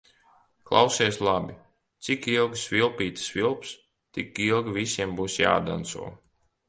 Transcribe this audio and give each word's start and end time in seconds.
Klausies 0.69 1.19
labi: 1.27 1.57
cik 2.07 2.25
ilgi 2.31 2.61
svilpīte 2.61 3.25
svilps, 3.27 3.75
tik 4.19 4.43
ilgi 4.47 4.75
visiem 4.79 5.15
būs 5.21 5.37
jādanco. 5.45 6.09